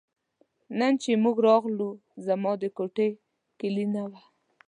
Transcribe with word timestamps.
نن 0.79 0.93
چې 1.03 1.11
موږ 1.23 1.37
راغلو 1.49 1.89
زما 2.25 2.51
د 2.61 2.63
کوټې 2.77 3.09
کیلي 3.59 3.85
نه 3.95 4.03
وه. 4.09 4.21